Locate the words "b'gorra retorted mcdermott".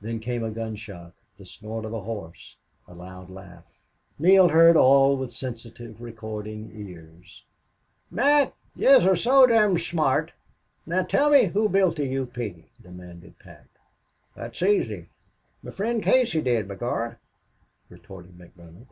16.66-18.88